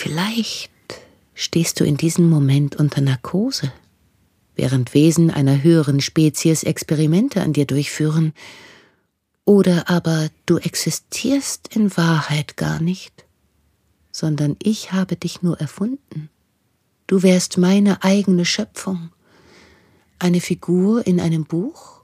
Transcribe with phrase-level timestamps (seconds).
[0.00, 0.70] Vielleicht
[1.34, 3.72] stehst du in diesem Moment unter Narkose,
[4.54, 8.32] während Wesen einer höheren Spezies Experimente an dir durchführen,
[9.44, 13.24] oder aber du existierst in Wahrheit gar nicht,
[14.12, 16.30] sondern ich habe dich nur erfunden.
[17.08, 19.10] Du wärst meine eigene Schöpfung,
[20.20, 22.02] eine Figur in einem Buch,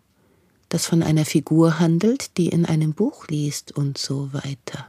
[0.68, 4.88] das von einer Figur handelt, die in einem Buch liest und so weiter.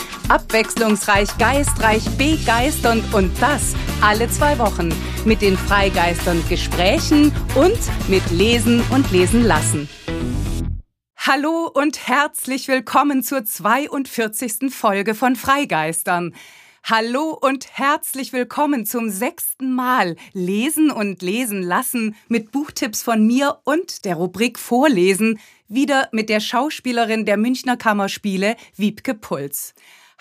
[0.31, 4.87] Abwechslungsreich, geistreich, begeisternd und das alle zwei Wochen
[5.25, 7.77] mit den Freigeistern Gesprächen und
[8.07, 9.89] mit Lesen und Lesen lassen.
[11.17, 14.73] Hallo und herzlich willkommen zur 42.
[14.73, 16.33] Folge von Freigeistern.
[16.85, 23.59] Hallo und herzlich willkommen zum sechsten Mal Lesen und Lesen lassen mit Buchtipps von mir
[23.65, 29.73] und der Rubrik Vorlesen, wieder mit der Schauspielerin der Münchner Kammerspiele Wiebke Puls.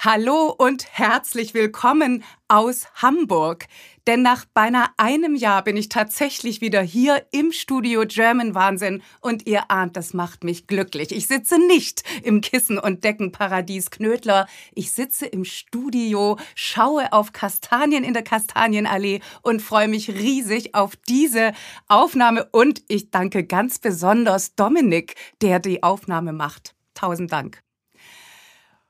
[0.03, 3.67] Hallo und herzlich willkommen aus Hamburg.
[4.06, 9.47] Denn nach beinahe einem Jahr bin ich tatsächlich wieder hier im Studio German Wahnsinn und
[9.47, 11.12] ihr ahnt, das macht mich glücklich.
[11.12, 14.47] Ich sitze nicht im Kissen- und Deckenparadies Knödler.
[14.75, 20.97] Ich sitze im Studio, schaue auf Kastanien in der Kastanienallee und freue mich riesig auf
[20.97, 21.53] diese
[21.89, 26.75] Aufnahme und ich danke ganz besonders Dominik, der die Aufnahme macht.
[26.95, 27.62] Tausend Dank.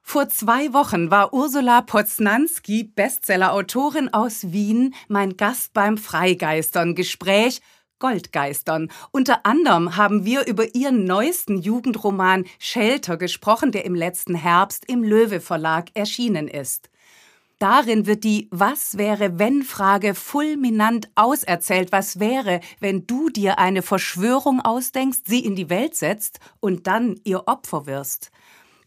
[0.02, 7.60] Vor zwei Wochen war Ursula Poznanski, Bestsellerautorin aus Wien, mein Gast beim Freigeistern-Gespräch
[8.00, 8.90] Goldgeistern.
[9.12, 15.04] Unter anderem haben wir über ihren neuesten Jugendroman Shelter gesprochen, der im letzten Herbst im
[15.04, 16.90] Löwe Verlag erschienen ist.
[17.60, 21.92] Darin wird die Was wäre wenn Frage fulminant auserzählt.
[21.92, 27.20] Was wäre, wenn du dir eine Verschwörung ausdenkst, sie in die Welt setzt und dann
[27.22, 28.30] ihr Opfer wirst?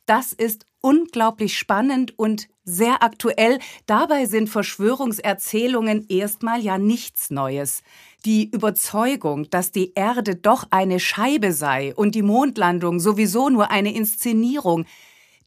[0.05, 3.59] Das ist unglaublich spannend und sehr aktuell.
[3.85, 7.83] Dabei sind Verschwörungserzählungen erstmal ja nichts Neues.
[8.25, 13.93] Die Überzeugung, dass die Erde doch eine Scheibe sei und die Mondlandung sowieso nur eine
[13.93, 14.85] Inszenierung,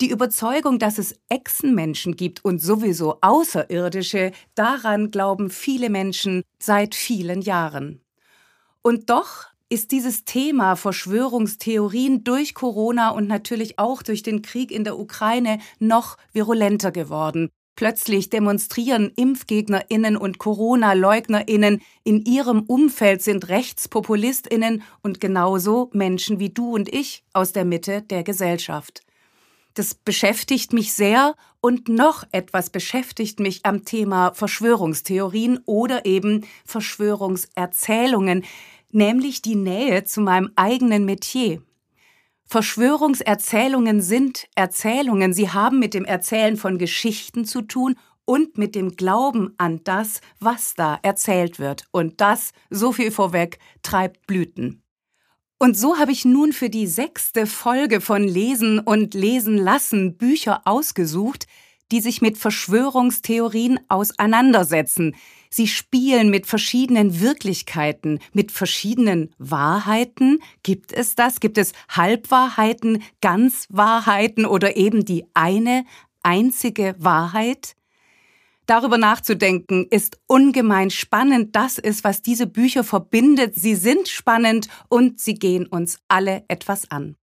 [0.01, 7.41] die Überzeugung, dass es Echsenmenschen gibt und sowieso Außerirdische, daran glauben viele Menschen seit vielen
[7.41, 8.03] Jahren.
[8.83, 14.85] Und doch ist dieses Thema Verschwörungstheorien durch Corona und natürlich auch durch den Krieg in
[14.85, 17.51] der Ukraine noch virulenter geworden.
[17.75, 26.75] Plötzlich demonstrieren Impfgegnerinnen und Corona-Leugnerinnen in ihrem Umfeld sind Rechtspopulist*innen und genauso Menschen wie du
[26.75, 29.03] und ich aus der Mitte der Gesellschaft.
[29.75, 38.45] Das beschäftigt mich sehr und noch etwas beschäftigt mich am Thema Verschwörungstheorien oder eben Verschwörungserzählungen
[38.93, 41.63] nämlich die Nähe zu meinem eigenen Metier.
[42.47, 48.97] Verschwörungserzählungen sind Erzählungen, sie haben mit dem Erzählen von Geschichten zu tun und mit dem
[48.97, 51.85] Glauben an das, was da erzählt wird.
[51.91, 54.83] Und das, so viel vorweg, treibt Blüten.
[55.59, 60.63] Und so habe ich nun für die sechste Folge von Lesen und Lesen lassen Bücher
[60.67, 61.47] ausgesucht,
[61.91, 65.15] die sich mit Verschwörungstheorien auseinandersetzen,
[65.51, 70.41] Sie spielen mit verschiedenen Wirklichkeiten, mit verschiedenen Wahrheiten.
[70.63, 71.41] Gibt es das?
[71.41, 75.85] Gibt es Halbwahrheiten, Ganzwahrheiten oder eben die eine
[76.23, 77.77] einzige Wahrheit?
[78.67, 81.55] Darüber nachzudenken ist ungemein spannend.
[81.55, 83.55] Das ist, was diese Bücher verbindet.
[83.55, 87.17] Sie sind spannend und sie gehen uns alle etwas an.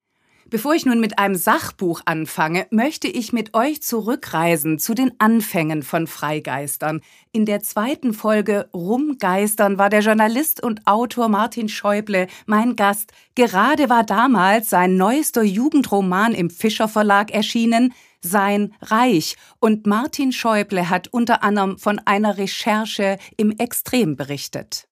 [0.51, 5.81] Bevor ich nun mit einem Sachbuch anfange, möchte ich mit euch zurückreisen zu den Anfängen
[5.81, 7.00] von Freigeistern.
[7.31, 13.13] In der zweiten Folge Rumgeistern war der Journalist und Autor Martin Schäuble mein Gast.
[13.33, 19.38] Gerade war damals sein neuester Jugendroman im Fischer Verlag erschienen, sein Reich.
[19.62, 24.89] Und Martin Schäuble hat unter anderem von einer Recherche im Extrem berichtet.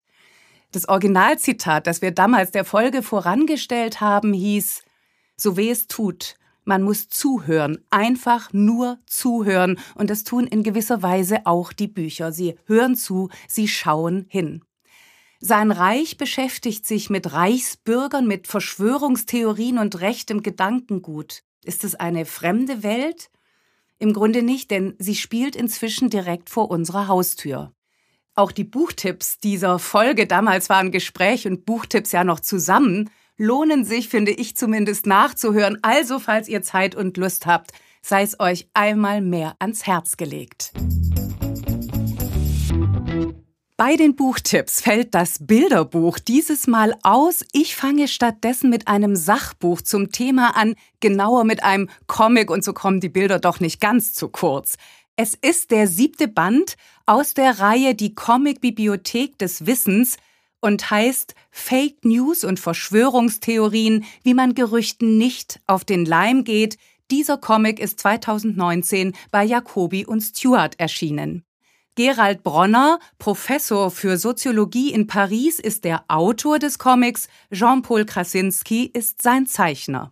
[0.72, 4.84] Das Originalzitat, das wir damals der Folge vorangestellt haben, hieß
[5.40, 6.36] so weh es tut.
[6.66, 9.80] Man muss zuhören, einfach nur zuhören.
[9.96, 12.32] Und das tun in gewisser Weise auch die Bücher.
[12.32, 14.64] Sie hören zu, sie schauen hin.
[15.40, 21.44] Sein Reich beschäftigt sich mit Reichsbürgern, mit Verschwörungstheorien und rechtem Gedankengut.
[21.64, 23.32] Ist es eine fremde Welt?
[24.00, 27.74] Im Grunde nicht, denn sie spielt inzwischen direkt vor unserer Haustür.
[28.36, 33.10] Auch die Buchtipps dieser Folge, damals waren Gespräch und Buchtipps ja noch zusammen,
[33.40, 35.80] lohnen sich, finde ich zumindest, nachzuhören.
[35.82, 37.72] Also, falls ihr Zeit und Lust habt,
[38.04, 40.74] sei es euch einmal mehr ans Herz gelegt.
[43.78, 47.46] Bei den Buchtipps fällt das Bilderbuch dieses Mal aus.
[47.54, 52.74] Ich fange stattdessen mit einem Sachbuch zum Thema an, genauer mit einem Comic und so
[52.74, 54.76] kommen die Bilder doch nicht ganz zu kurz.
[55.16, 56.76] Es ist der siebte Band
[57.06, 60.18] aus der Reihe Die Comic-Bibliothek des Wissens
[60.62, 66.78] und heißt Fake News und Verschwörungstheorien, wie man Gerüchten nicht auf den Leim geht.
[67.12, 71.44] Dieser Comic ist 2019 bei Jacobi und Stewart erschienen.
[71.96, 79.22] Gerald Bronner, Professor für Soziologie in Paris, ist der Autor des Comics, Jean-Paul Krasinski ist
[79.22, 80.10] sein Zeichner.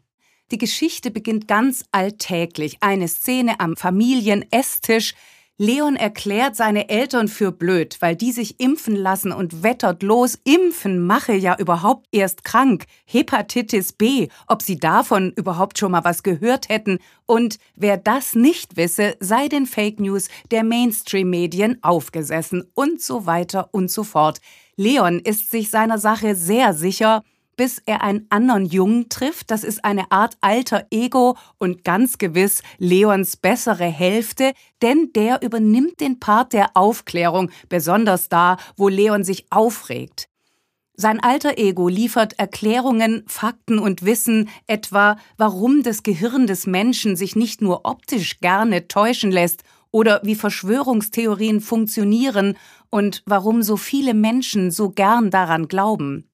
[0.52, 2.78] Die Geschichte beginnt ganz alltäglich.
[2.82, 5.14] Eine Szene am Familienesstisch,
[5.60, 11.00] Leon erklärt seine Eltern für blöd, weil die sich impfen lassen und wettert los, impfen
[11.00, 12.86] mache ja überhaupt erst krank.
[13.06, 17.00] Hepatitis B, ob sie davon überhaupt schon mal was gehört hätten.
[17.26, 23.70] Und wer das nicht wisse, sei den Fake News der Mainstream-Medien aufgesessen und so weiter
[23.72, 24.42] und so fort.
[24.76, 27.24] Leon ist sich seiner Sache sehr sicher,
[27.58, 29.52] bis er einen anderen Jungen trifft.
[29.52, 36.00] Das ist eine Art alter Ego und ganz gewiss Leons bessere Hälfte, denn der übernimmt
[36.00, 40.30] den Part der Aufklärung, besonders da, wo Leon sich aufregt.
[41.00, 47.36] Sein alter Ego liefert Erklärungen, Fakten und Wissen, etwa warum das Gehirn des Menschen sich
[47.36, 52.58] nicht nur optisch gerne täuschen lässt oder wie Verschwörungstheorien funktionieren
[52.90, 56.28] und warum so viele Menschen so gern daran glauben.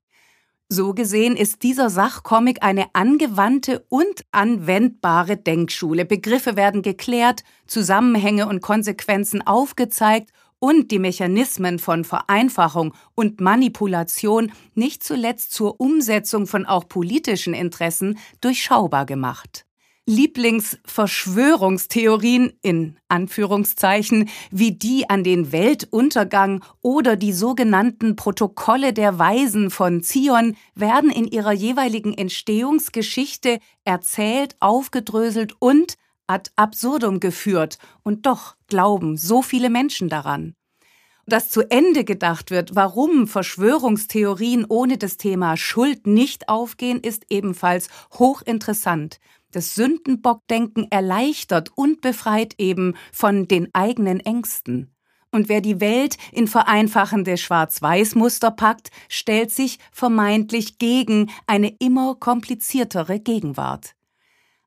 [0.69, 6.05] So gesehen ist dieser Sachcomic eine angewandte und anwendbare Denkschule.
[6.05, 15.03] Begriffe werden geklärt, Zusammenhänge und Konsequenzen aufgezeigt und die Mechanismen von Vereinfachung und Manipulation nicht
[15.03, 19.65] zuletzt zur Umsetzung von auch politischen Interessen durchschaubar gemacht.
[20.05, 30.03] Lieblingsverschwörungstheorien in Anführungszeichen wie die an den Weltuntergang oder die sogenannten Protokolle der Weisen von
[30.03, 35.95] Zion werden in ihrer jeweiligen Entstehungsgeschichte erzählt, aufgedröselt und
[36.27, 40.55] ad absurdum geführt, und doch glauben so viele Menschen daran.
[41.25, 47.87] Dass zu Ende gedacht wird, warum Verschwörungstheorien ohne das Thema Schuld nicht aufgehen, ist ebenfalls
[48.13, 49.19] hochinteressant.
[49.53, 54.89] Das Sündenbockdenken erleichtert und befreit eben von den eigenen Ängsten.
[55.31, 63.19] Und wer die Welt in vereinfachende Schwarz-Weiß-Muster packt, stellt sich vermeintlich gegen eine immer kompliziertere
[63.19, 63.95] Gegenwart.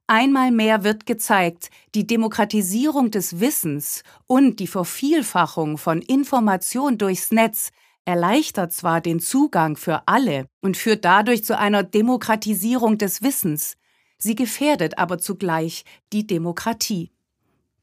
[0.07, 7.71] Einmal mehr wird gezeigt, die Demokratisierung des Wissens und die Vervielfachung von Information durchs Netz
[8.05, 13.77] erleichtert zwar den Zugang für alle und führt dadurch zu einer Demokratisierung des Wissens,
[14.19, 17.11] Sie gefährdet aber zugleich die Demokratie.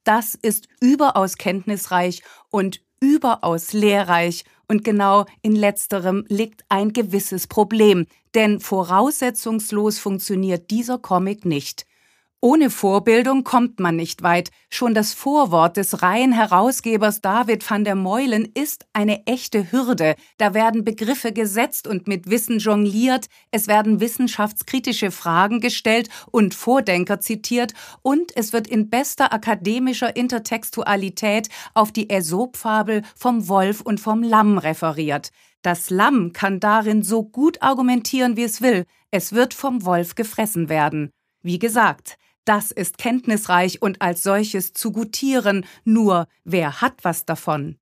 [0.04, 8.08] Das ist überaus kenntnisreich und überaus lehrreich, und genau in letzterem liegt ein gewisses Problem,
[8.34, 11.86] denn voraussetzungslos funktioniert dieser Comic nicht.
[12.44, 14.50] Ohne Vorbildung kommt man nicht weit.
[14.70, 20.16] Schon das Vorwort des reinen Herausgebers David van der Meulen ist eine echte Hürde.
[20.40, 27.22] Da werden Begriffe gesetzt und mit Wissen jongliert, es werden wissenschaftskritische Fragen gestellt und Vordenker
[27.22, 34.22] zitiert und es wird in bester akademischer Intertextualität auf die Aesop-Fabel vom Wolf und vom
[34.22, 35.30] Lamm referiert.
[35.62, 38.84] Das Lamm kann darin so gut argumentieren, wie es will.
[39.12, 41.10] Es wird vom Wolf gefressen werden.
[41.42, 47.78] Wie gesagt, das ist kenntnisreich und als solches zu gutieren, nur wer hat was davon?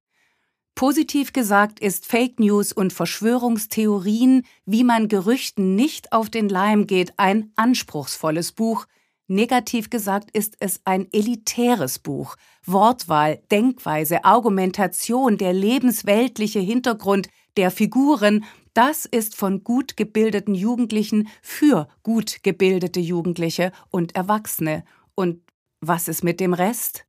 [0.76, 7.14] Positiv gesagt ist Fake News und Verschwörungstheorien, wie man Gerüchten nicht auf den Leim geht,
[7.18, 8.86] ein anspruchsvolles Buch.
[9.28, 12.36] Negativ gesagt ist es ein elitäres Buch.
[12.66, 17.28] Wortwahl, Denkweise, Argumentation, der lebensweltliche Hintergrund
[17.58, 24.84] der Figuren das ist von gut gebildeten Jugendlichen für gut gebildete Jugendliche und Erwachsene.
[25.16, 25.42] Und
[25.82, 27.06] was ist mit dem Rest?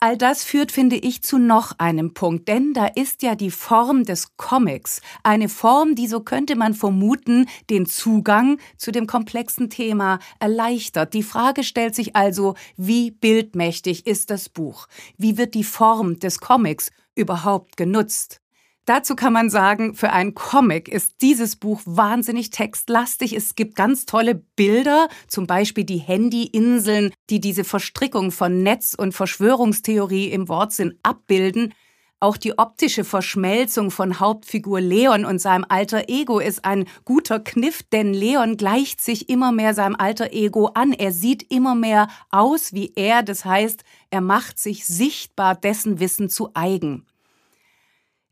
[0.00, 4.04] All das führt, finde ich, zu noch einem Punkt, denn da ist ja die Form
[4.04, 10.18] des Comics, eine Form, die, so könnte man vermuten, den Zugang zu dem komplexen Thema
[10.40, 11.14] erleichtert.
[11.14, 14.88] Die Frage stellt sich also, wie bildmächtig ist das Buch?
[15.16, 18.43] Wie wird die Form des Comics überhaupt genutzt?
[18.86, 23.34] Dazu kann man sagen, für einen Comic ist dieses Buch wahnsinnig textlastig.
[23.34, 29.12] Es gibt ganz tolle Bilder, zum Beispiel die Handyinseln, die diese Verstrickung von Netz und
[29.12, 31.72] Verschwörungstheorie im Wortsinn abbilden.
[32.20, 37.82] Auch die optische Verschmelzung von Hauptfigur Leon und seinem alter Ego ist ein guter Kniff,
[37.84, 40.92] denn Leon gleicht sich immer mehr seinem alter Ego an.
[40.92, 46.28] Er sieht immer mehr aus wie er, das heißt, er macht sich sichtbar dessen Wissen
[46.28, 47.06] zu eigen.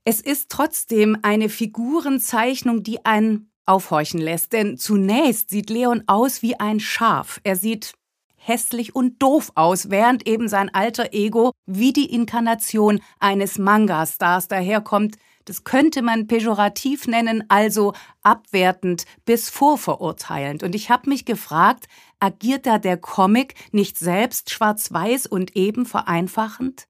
[0.05, 6.59] Es ist trotzdem eine Figurenzeichnung, die einen aufhorchen lässt, denn zunächst sieht Leon aus wie
[6.59, 7.41] ein Schaf.
[7.45, 7.93] Er sieht
[8.35, 15.19] hässlich und doof aus, während eben sein alter Ego wie die Inkarnation eines Manga-Stars daherkommt.
[15.45, 17.93] Das könnte man pejorativ nennen, also
[18.23, 20.65] abwertend bis vorverurteilend.
[20.65, 21.87] Und ich habe mich gefragt,
[22.19, 26.89] agiert da der Comic nicht selbst schwarz-weiß und eben vereinfachend?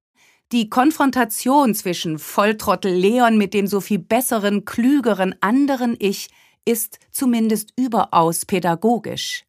[0.52, 6.28] Die Konfrontation zwischen Volltrottel Leon mit dem so viel besseren, klügeren anderen Ich
[6.66, 9.46] ist zumindest überaus pädagogisch.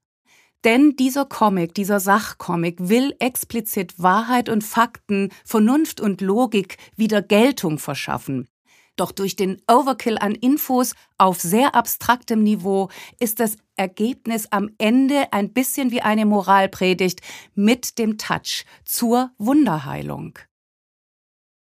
[0.63, 7.79] Denn dieser Comic, dieser Sachcomic will explizit Wahrheit und Fakten, Vernunft und Logik wieder Geltung
[7.79, 8.47] verschaffen.
[8.95, 12.87] Doch durch den Overkill an Infos auf sehr abstraktem Niveau
[13.19, 17.19] ist das Ergebnis am Ende ein bisschen wie eine Moralpredigt
[17.55, 20.39] mit dem Touch zur Wunderheilung.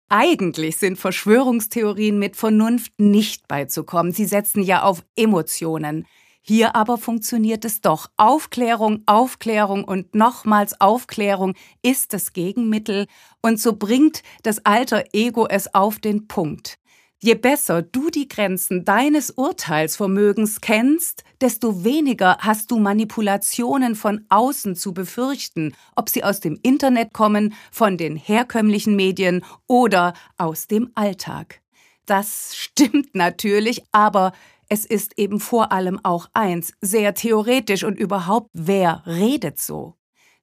[0.10, 4.14] Eigentlich sind Verschwörungstheorien mit Vernunft nicht beizukommen.
[4.14, 6.08] Sie setzen ja auf Emotionen.
[6.42, 8.10] Hier aber funktioniert es doch.
[8.16, 13.08] Aufklärung, Aufklärung und nochmals Aufklärung ist das Gegenmittel
[13.42, 16.78] und so bringt das alter Ego es auf den Punkt.
[17.20, 24.76] Je besser du die Grenzen deines Urteilsvermögens kennst, desto weniger hast du Manipulationen von außen
[24.76, 30.92] zu befürchten, ob sie aus dem Internet kommen, von den herkömmlichen Medien oder aus dem
[30.94, 31.62] Alltag.
[32.06, 34.32] Das stimmt natürlich, aber
[34.70, 39.97] es ist eben vor allem auch eins, sehr theoretisch und überhaupt, wer redet so?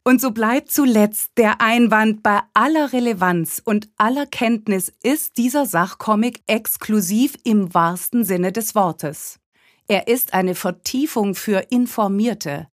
[0.06, 6.42] Und so bleibt zuletzt der Einwand, bei aller Relevanz und aller Kenntnis ist dieser Sachcomic
[6.46, 9.40] exklusiv im wahrsten Sinne des Wortes.
[9.88, 12.68] Er ist eine Vertiefung für Informierte,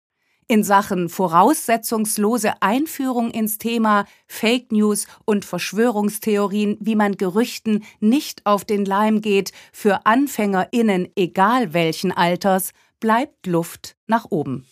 [0.49, 8.65] in Sachen voraussetzungslose Einführung ins Thema Fake News und Verschwörungstheorien, wie man Gerüchten nicht auf
[8.65, 14.65] den Leim geht, für Anfängerinnen egal welchen Alters, bleibt Luft nach oben.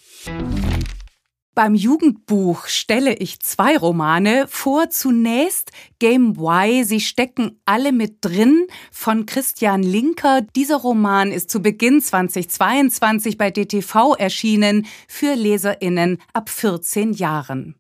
[1.60, 4.90] Beim Jugendbuch stelle ich zwei Romane vor.
[4.92, 10.40] Zunächst Game Y, sie stecken alle mit drin von Christian Linker.
[10.56, 17.76] Dieser Roman ist zu Beginn 2022 bei DTV erschienen für Leserinnen ab 14 Jahren.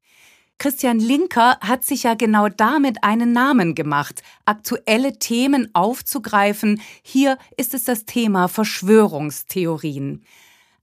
[0.57, 6.81] Christian Linker hat sich ja genau damit einen Namen gemacht, aktuelle Themen aufzugreifen.
[7.01, 10.25] Hier ist es das Thema Verschwörungstheorien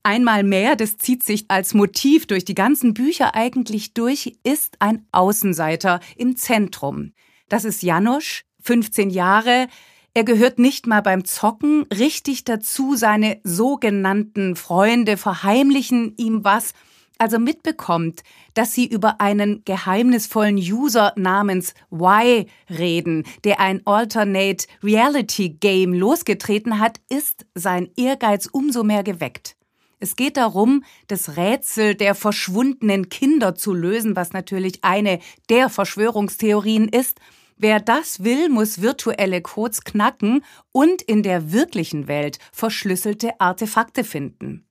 [0.07, 5.05] einmal mehr, das zieht sich als Motiv durch die ganzen Bücher eigentlich durch, ist ein
[5.11, 7.11] Außenseiter im Zentrum.
[7.49, 9.67] Das ist Janosch, 15 Jahre.
[10.13, 12.95] Er gehört nicht mal beim Zocken richtig dazu.
[12.95, 16.71] Seine sogenannten Freunde verheimlichen ihm was,
[17.17, 18.23] also mitbekommt,
[18.53, 26.79] dass sie über einen geheimnisvollen User namens Y reden, der ein Alternate Reality Game losgetreten
[26.79, 29.57] hat, ist sein Ehrgeiz umso mehr geweckt.
[29.99, 36.87] Es geht darum, das Rätsel der verschwundenen Kinder zu lösen, was natürlich eine der Verschwörungstheorien
[36.87, 37.19] ist.
[37.57, 44.67] Wer das will, muss virtuelle Codes knacken und in der wirklichen Welt verschlüsselte Artefakte finden.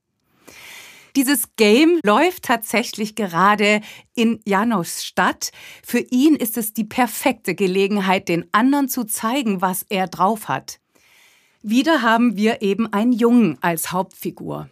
[1.16, 3.80] Dieses Game läuft tatsächlich gerade
[4.14, 5.50] in Janos Stadt.
[5.82, 10.78] Für ihn ist es die perfekte Gelegenheit, den anderen zu zeigen, was er drauf hat.
[11.62, 14.68] Wieder haben wir eben einen Jungen als Hauptfigur.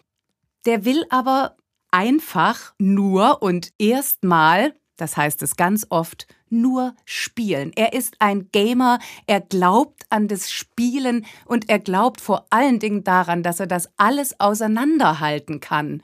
[0.66, 1.56] Der will aber
[1.90, 7.72] einfach nur und erstmal, das heißt es ganz oft, nur spielen.
[7.74, 13.04] Er ist ein Gamer, er glaubt an das Spielen und er glaubt vor allen Dingen
[13.04, 16.02] daran, dass er das alles auseinanderhalten kann.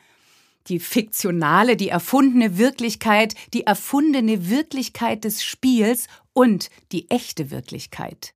[0.66, 8.34] Die fiktionale, die erfundene Wirklichkeit, die erfundene Wirklichkeit des Spiels und die echte Wirklichkeit.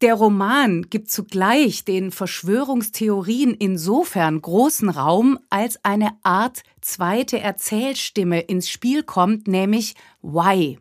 [0.00, 8.70] Der Roman gibt zugleich den Verschwörungstheorien insofern großen Raum, als eine Art zweite Erzählstimme ins
[8.70, 10.78] Spiel kommt, nämlich Why.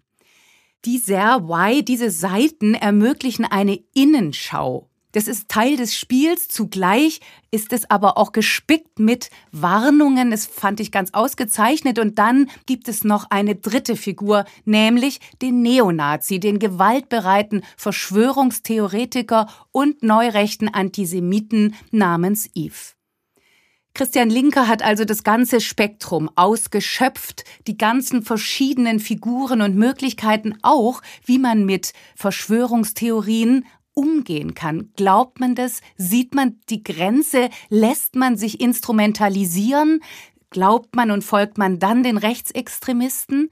[0.85, 6.47] Dieser Why, diese Seiten ermöglichen eine Innenschau das ist Teil des Spiels.
[6.47, 10.31] Zugleich ist es aber auch gespickt mit Warnungen.
[10.31, 11.97] Das fand ich ganz ausgezeichnet.
[11.97, 20.03] Und dann gibt es noch eine dritte Figur, nämlich den Neonazi, den gewaltbereiten Verschwörungstheoretiker und
[20.03, 22.95] neurechten Antisemiten namens Yves.
[23.95, 31.01] Christian Linker hat also das ganze Spektrum ausgeschöpft, die ganzen verschiedenen Figuren und Möglichkeiten auch,
[31.25, 33.65] wie man mit Verschwörungstheorien
[33.99, 34.91] umgehen kann.
[34.95, 35.81] Glaubt man das?
[35.97, 37.49] Sieht man die Grenze?
[37.67, 39.99] Lässt man sich instrumentalisieren?
[40.51, 43.49] Glaubt man und folgt man dann den Rechtsextremisten?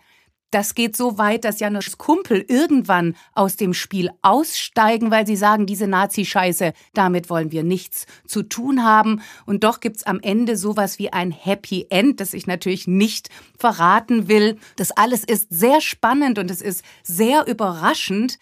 [0.50, 5.66] Das geht so weit, dass Janusz Kumpel irgendwann aus dem Spiel aussteigen, weil sie sagen,
[5.66, 9.22] diese Nazi-Scheiße, damit wollen wir nichts zu tun haben.
[9.46, 13.28] Und doch gibt's am Ende sowas wie ein Happy End, das ich natürlich nicht
[13.58, 14.56] verraten will.
[14.78, 18.40] Das alles ist sehr spannend und es ist sehr überraschend.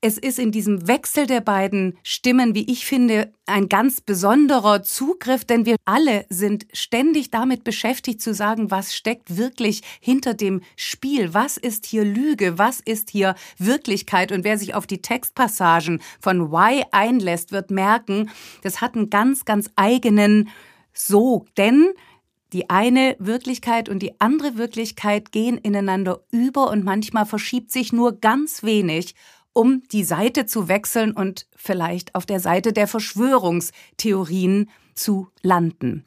[0.00, 5.44] Es ist in diesem Wechsel der beiden Stimmen, wie ich finde, ein ganz besonderer Zugriff,
[5.44, 11.34] denn wir alle sind ständig damit beschäftigt zu sagen, was steckt wirklich hinter dem Spiel,
[11.34, 14.30] was ist hier Lüge, was ist hier Wirklichkeit.
[14.30, 18.30] Und wer sich auf die Textpassagen von Y einlässt, wird merken,
[18.62, 20.48] das hat einen ganz, ganz eigenen
[20.92, 21.88] Sog, denn
[22.52, 28.20] die eine Wirklichkeit und die andere Wirklichkeit gehen ineinander über und manchmal verschiebt sich nur
[28.20, 29.16] ganz wenig
[29.58, 36.04] um die Seite zu wechseln und vielleicht auf der Seite der Verschwörungstheorien zu landen.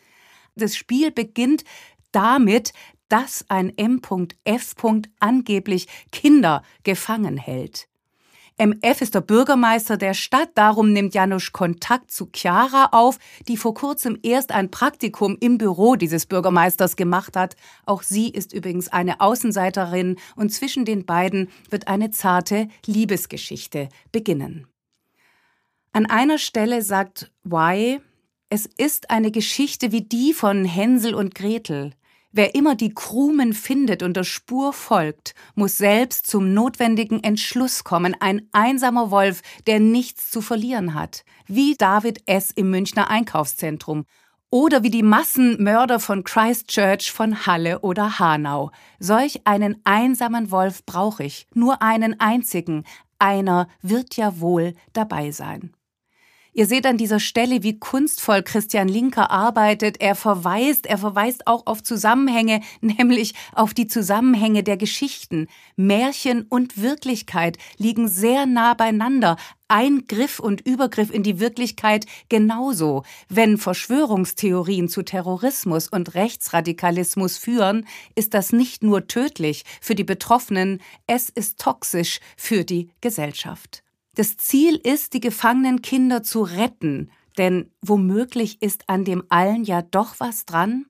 [0.56, 1.66] Das Spiel beginnt
[2.14, 2.72] damit,
[3.10, 4.76] dass ein M.F.
[5.20, 7.90] angeblich Kinder gefangen hält.
[8.62, 13.74] MF ist der Bürgermeister der Stadt, darum nimmt Janusz Kontakt zu Chiara auf, die vor
[13.74, 17.56] kurzem erst ein Praktikum im Büro dieses Bürgermeisters gemacht hat.
[17.88, 24.68] Auch sie ist übrigens eine Außenseiterin und zwischen den beiden wird eine zarte Liebesgeschichte beginnen.
[25.92, 28.00] An einer Stelle sagt Y,
[28.50, 31.94] es ist eine Geschichte wie die von Hänsel und Gretel.
[32.34, 38.16] Wer immer die Krumen findet und der Spur folgt, muss selbst zum notwendigen Entschluss kommen,
[38.22, 42.52] ein einsamer Wolf, der nichts zu verlieren hat, wie David S.
[42.52, 44.06] im Münchner Einkaufszentrum
[44.50, 48.72] oder wie die Massenmörder von Christchurch, von Halle oder Hanau.
[49.00, 52.86] Solch einen einsamen Wolf brauche ich, nur einen einzigen,
[53.20, 55.74] einer wird ja wohl dabei sein.
[56.54, 60.02] Ihr seht an dieser Stelle, wie kunstvoll Christian Linker arbeitet.
[60.02, 65.48] Er verweist, er verweist auch auf Zusammenhänge, nämlich auf die Zusammenhänge der Geschichten.
[65.78, 69.38] Märchen und Wirklichkeit liegen sehr nah beieinander.
[69.70, 73.04] Eingriff und Übergriff in die Wirklichkeit genauso.
[73.30, 80.82] Wenn Verschwörungstheorien zu Terrorismus und Rechtsradikalismus führen, ist das nicht nur tödlich für die Betroffenen,
[81.08, 83.84] es ist toxisch für die Gesellschaft.
[84.22, 89.82] Das Ziel ist, die gefangenen Kinder zu retten, denn womöglich ist an dem allen ja
[89.82, 90.86] doch was dran.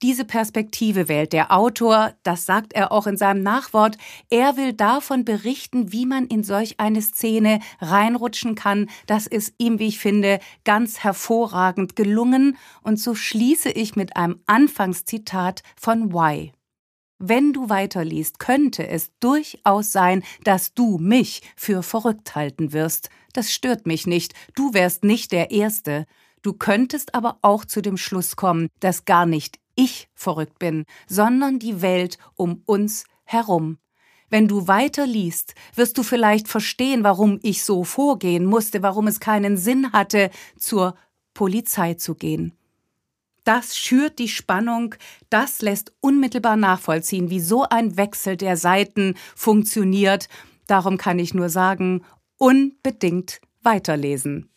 [0.00, 3.98] Diese Perspektive wählt der Autor, das sagt er auch in seinem Nachwort,
[4.30, 8.88] er will davon berichten, wie man in solch eine Szene reinrutschen kann.
[9.06, 12.56] Das ist ihm, wie ich finde, ganz hervorragend gelungen.
[12.80, 16.53] Und so schließe ich mit einem Anfangszitat von Y.
[17.26, 23.08] Wenn du weiterliest, könnte es durchaus sein, dass du mich für verrückt halten wirst.
[23.32, 26.04] Das stört mich nicht, du wärst nicht der Erste.
[26.42, 31.58] Du könntest aber auch zu dem Schluss kommen, dass gar nicht ich verrückt bin, sondern
[31.58, 33.78] die Welt um uns herum.
[34.28, 39.56] Wenn du weiterliest, wirst du vielleicht verstehen, warum ich so vorgehen musste, warum es keinen
[39.56, 40.94] Sinn hatte, zur
[41.32, 42.52] Polizei zu gehen.
[43.44, 44.94] Das schürt die Spannung,
[45.28, 50.28] das lässt unmittelbar nachvollziehen, wie so ein Wechsel der Seiten funktioniert.
[50.66, 52.04] Darum kann ich nur sagen,
[52.38, 54.50] unbedingt weiterlesen.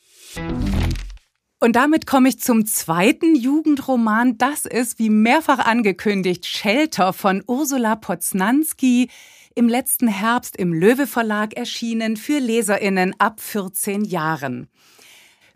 [1.60, 4.38] Und damit komme ich zum zweiten Jugendroman.
[4.38, 9.10] Das ist, wie mehrfach angekündigt, Shelter von Ursula Poznanski.
[9.56, 14.70] Im letzten Herbst im Löwe Verlag erschienen für Leserinnen ab 14 Jahren.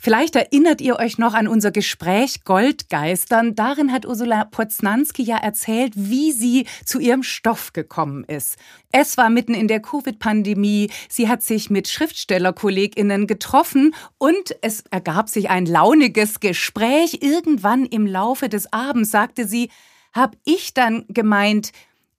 [0.04, 3.54] Vielleicht erinnert ihr euch noch an unser Gespräch Goldgeistern.
[3.54, 8.58] Darin hat Ursula Poznanski ja erzählt, wie sie zu ihrem Stoff gekommen ist.
[8.92, 10.90] Es war mitten in der Covid-Pandemie.
[11.08, 17.20] Sie hat sich mit Schriftstellerkolleginnen getroffen und es ergab sich ein launiges Gespräch.
[17.22, 19.70] Irgendwann im Laufe des Abends sagte sie,
[20.14, 21.74] hab ich dann gemeint,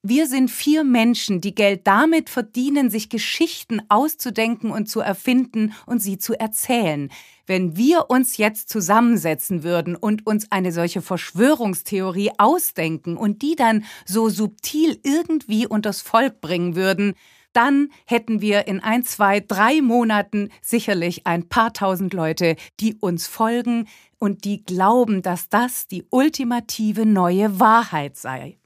[0.04, 6.00] wir sind vier Menschen, die Geld damit verdienen, sich Geschichten auszudenken und zu erfinden und
[6.00, 7.08] sie zu erzählen.
[7.46, 13.84] Wenn wir uns jetzt zusammensetzen würden und uns eine solche Verschwörungstheorie ausdenken und die dann
[14.04, 17.14] so subtil irgendwie unters Volk bringen würden,
[17.52, 23.28] dann hätten wir in ein, zwei, drei Monaten sicherlich ein paar tausend Leute, die uns
[23.28, 23.86] folgen
[24.18, 28.56] und die glauben, dass das die ultimative neue Wahrheit sei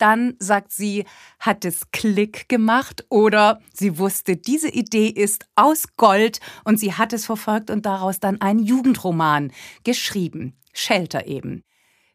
[0.00, 1.04] dann, sagt sie,
[1.38, 7.12] hat es Klick gemacht oder sie wusste, diese Idee ist aus Gold und sie hat
[7.12, 9.52] es verfolgt und daraus dann einen Jugendroman
[9.84, 10.56] geschrieben.
[10.72, 11.62] Shelter eben.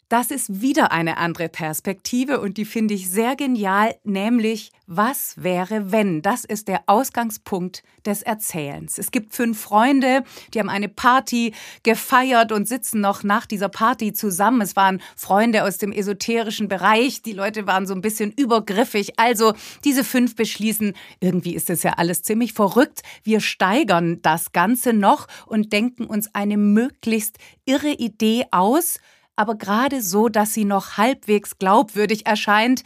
[0.07, 5.91] Das ist wieder eine andere Perspektive und die finde ich sehr genial, nämlich was wäre
[5.91, 6.21] wenn?
[6.21, 8.99] Das ist der Ausgangspunkt des Erzählens.
[8.99, 14.13] Es gibt fünf Freunde, die haben eine Party gefeiert und sitzen noch nach dieser Party
[14.13, 14.61] zusammen.
[14.61, 19.17] Es waren Freunde aus dem esoterischen Bereich, die Leute waren so ein bisschen übergriffig.
[19.17, 19.53] Also
[19.85, 23.01] diese fünf beschließen, irgendwie ist das ja alles ziemlich verrückt.
[23.23, 28.99] Wir steigern das Ganze noch und denken uns eine möglichst irre Idee aus,
[29.35, 32.83] aber gerade so, dass sie noch halbwegs glaubwürdig erscheint.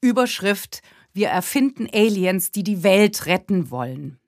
[0.00, 4.20] Überschrift Wir erfinden Aliens, die die Welt retten wollen.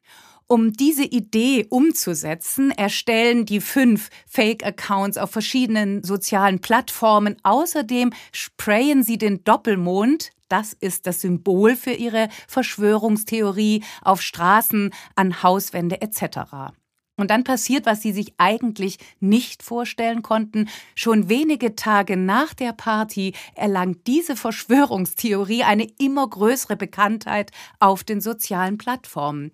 [0.48, 7.36] Um diese Idee umzusetzen, erstellen die fünf Fake-Accounts auf verschiedenen sozialen Plattformen.
[7.42, 15.42] Außerdem sprayen sie den Doppelmond, das ist das Symbol für ihre Verschwörungstheorie, auf Straßen, an
[15.42, 16.74] Hauswände etc.
[17.16, 20.68] Und dann passiert, was sie sich eigentlich nicht vorstellen konnten.
[20.94, 28.20] Schon wenige Tage nach der Party erlangt diese Verschwörungstheorie eine immer größere Bekanntheit auf den
[28.20, 29.52] sozialen Plattformen.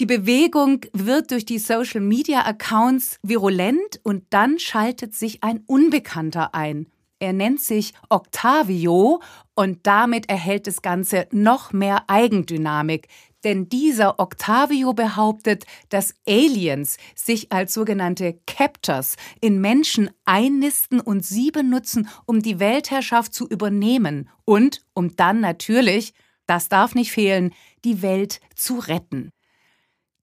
[0.00, 6.88] Die Bewegung wird durch die Social-Media-Accounts virulent und dann schaltet sich ein Unbekannter ein.
[7.20, 9.22] Er nennt sich Octavio
[9.54, 13.06] und damit erhält das Ganze noch mehr Eigendynamik.
[13.44, 21.50] Denn dieser Octavio behauptet, dass Aliens sich als sogenannte Captors in Menschen einnisten und sie
[21.50, 26.14] benutzen, um die Weltherrschaft zu übernehmen und um dann natürlich,
[26.46, 27.52] das darf nicht fehlen,
[27.84, 29.30] die Welt zu retten.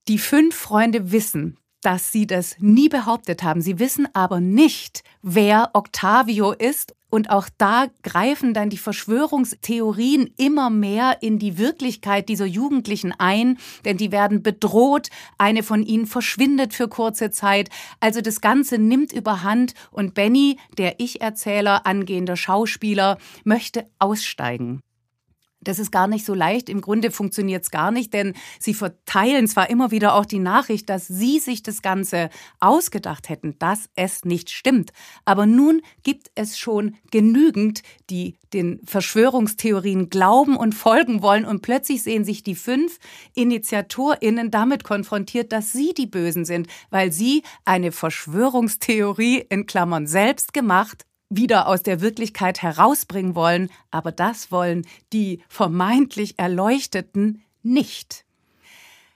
[0.08, 3.60] Die fünf Freunde wissen, dass sie das nie behauptet haben.
[3.60, 6.94] Sie wissen aber nicht, wer Octavio ist.
[7.12, 13.58] Und auch da greifen dann die Verschwörungstheorien immer mehr in die Wirklichkeit dieser Jugendlichen ein,
[13.84, 17.68] denn die werden bedroht, eine von ihnen verschwindet für kurze Zeit.
[18.00, 24.80] Also das Ganze nimmt überhand und Benny, der Ich-Erzähler, angehender Schauspieler, möchte aussteigen.
[25.62, 26.68] Das ist gar nicht so leicht.
[26.68, 30.88] Im Grunde funktioniert es gar nicht, denn sie verteilen zwar immer wieder auch die Nachricht,
[30.88, 34.92] dass sie sich das Ganze ausgedacht hätten, dass es nicht stimmt.
[35.24, 42.02] Aber nun gibt es schon genügend, die den Verschwörungstheorien glauben und folgen wollen und plötzlich
[42.02, 42.98] sehen sich die fünf
[43.34, 50.52] InitiatorInnen damit konfrontiert, dass sie die Bösen sind, weil sie eine Verschwörungstheorie in Klammern selbst
[50.52, 58.24] gemacht wieder aus der Wirklichkeit herausbringen wollen, aber das wollen die vermeintlich Erleuchteten nicht.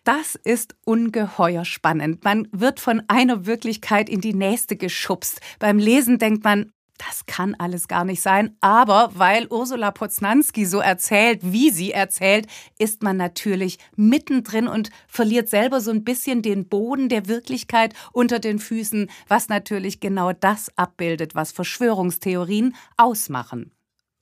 [0.04, 2.22] Das ist ungeheuer spannend.
[2.22, 5.40] Man wird von einer Wirklichkeit in die nächste geschubst.
[5.58, 8.56] Beim Lesen denkt man, das kann alles gar nicht sein.
[8.60, 12.46] Aber weil Ursula Poznanski so erzählt, wie sie erzählt,
[12.78, 18.38] ist man natürlich mittendrin und verliert selber so ein bisschen den Boden der Wirklichkeit unter
[18.38, 23.72] den Füßen, was natürlich genau das abbildet, was Verschwörungstheorien ausmachen.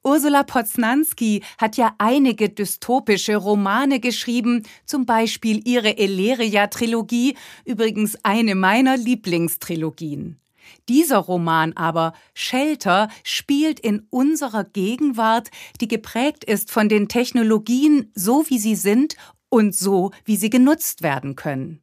[0.07, 8.99] Ursula Poznanski hat ja einige dystopische Romane geschrieben, zum Beispiel ihre Eleria-Trilogie, übrigens eine meiner
[8.99, 10.44] Lieblingstrilogien.
[10.89, 15.51] Dieser Roman aber, Shelter, spielt in unserer Gegenwart,
[15.81, 19.17] die geprägt ist von den Technologien so wie sie sind
[19.49, 21.81] und so wie sie genutzt werden können.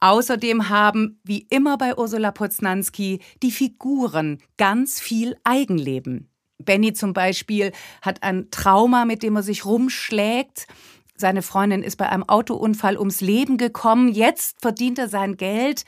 [0.00, 6.28] Außerdem haben, wie immer bei Ursula Poznanski, die Figuren ganz viel Eigenleben.
[6.58, 10.66] Benny zum Beispiel hat ein Trauma, mit dem er sich rumschlägt.
[11.16, 14.08] Seine Freundin ist bei einem Autounfall ums Leben gekommen.
[14.08, 15.84] Jetzt verdient er sein Geld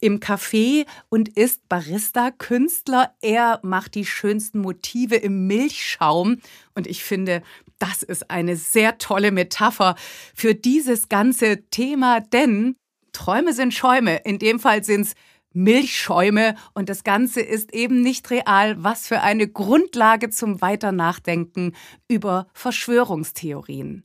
[0.00, 3.14] im Café und ist Barista-Künstler.
[3.20, 6.38] Er macht die schönsten Motive im Milchschaum.
[6.74, 7.42] Und ich finde,
[7.78, 9.96] das ist eine sehr tolle Metapher
[10.34, 12.76] für dieses ganze Thema, denn
[13.12, 14.18] Träume sind Schäume.
[14.24, 15.14] In dem Fall sind es
[15.52, 18.82] Milchschäume und das Ganze ist eben nicht real.
[18.82, 21.74] Was für eine Grundlage zum Weiternachdenken
[22.08, 24.04] über Verschwörungstheorien.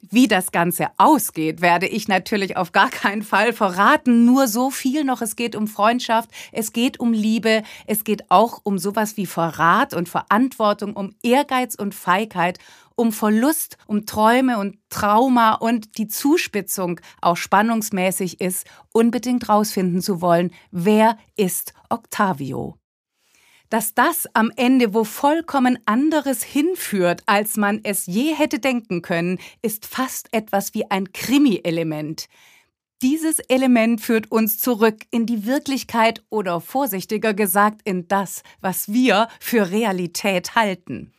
[0.00, 4.24] Wie das Ganze ausgeht, werde ich natürlich auf gar keinen Fall verraten.
[4.24, 5.22] Nur so viel noch.
[5.22, 9.94] Es geht um Freundschaft, es geht um Liebe, es geht auch um sowas wie Verrat
[9.94, 12.58] und Verantwortung, um Ehrgeiz und Feigheit,
[12.94, 20.20] um Verlust, um Träume und Trauma und die Zuspitzung auch spannungsmäßig ist, unbedingt rausfinden zu
[20.20, 22.78] wollen, wer ist Octavio
[23.70, 29.38] dass das am Ende wo vollkommen anderes hinführt, als man es je hätte denken können,
[29.62, 32.26] ist fast etwas wie ein Krimi-Element.
[33.00, 39.28] Dieses Element führt uns zurück in die Wirklichkeit oder vorsichtiger gesagt in das, was wir
[39.38, 41.12] für Realität halten.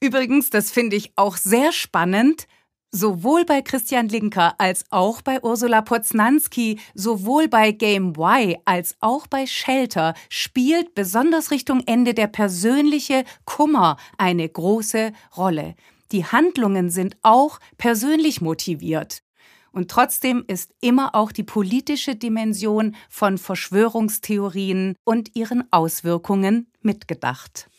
[0.00, 2.46] Übrigens, das finde ich auch sehr spannend,
[2.92, 9.28] Sowohl bei Christian Linker als auch bei Ursula Poznanski, sowohl bei Game Y als auch
[9.28, 15.76] bei Shelter spielt besonders Richtung Ende der persönliche Kummer eine große Rolle.
[16.10, 19.22] Die Handlungen sind auch persönlich motiviert.
[19.70, 27.70] Und trotzdem ist immer auch die politische Dimension von Verschwörungstheorien und ihren Auswirkungen mitgedacht.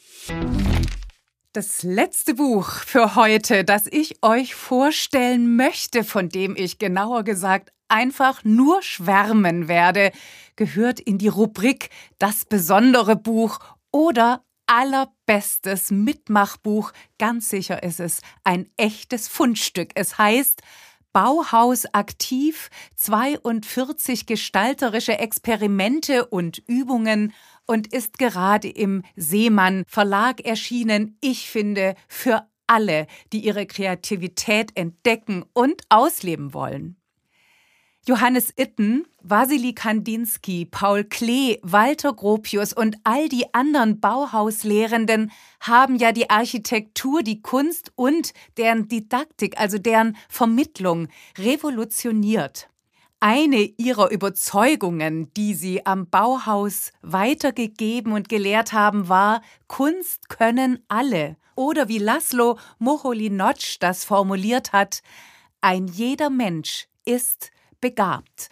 [1.53, 7.73] Das letzte Buch für heute, das ich euch vorstellen möchte, von dem ich genauer gesagt
[7.89, 10.13] einfach nur schwärmen werde,
[10.55, 13.59] gehört in die Rubrik Das besondere Buch
[13.91, 16.93] oder allerbestes Mitmachbuch.
[17.19, 19.91] Ganz sicher ist es ein echtes Fundstück.
[19.95, 20.61] Es heißt
[21.11, 27.33] Bauhaus aktiv, 42 gestalterische Experimente und Übungen
[27.71, 31.17] und ist gerade im Seemann Verlag erschienen.
[31.21, 36.97] Ich finde, für alle, die ihre Kreativität entdecken und ausleben wollen.
[38.05, 45.31] Johannes Itten, Wasili Kandinsky, Paul Klee, Walter Gropius und all die anderen Bauhauslehrenden
[45.61, 51.07] haben ja die Architektur, die Kunst und deren Didaktik, also deren Vermittlung
[51.37, 52.70] revolutioniert.
[53.23, 61.37] Eine ihrer Überzeugungen, die sie am Bauhaus weitergegeben und gelehrt haben, war, Kunst können alle.
[61.55, 65.03] Oder wie Laszlo Moholy-Nagy das formuliert hat,
[65.61, 68.49] ein jeder Mensch ist begabt.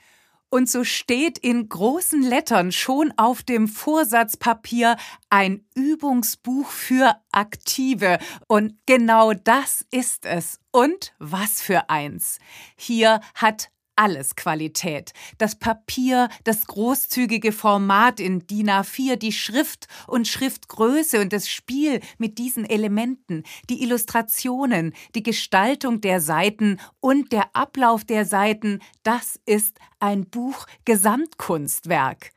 [0.52, 4.98] Und so steht in großen Lettern schon auf dem Vorsatzpapier
[5.32, 8.20] ein Übungsbuch für Aktive.
[8.48, 10.60] Und genau das ist es.
[10.70, 12.38] Und was für eins.
[12.76, 15.12] Hier hat alles Qualität.
[15.38, 22.00] Das Papier, das großzügige Format in DIN A4, die Schrift und Schriftgröße und das Spiel
[22.18, 29.38] mit diesen Elementen, die Illustrationen, die Gestaltung der Seiten und der Ablauf der Seiten, das
[29.46, 32.32] ist ein Buch Gesamtkunstwerk.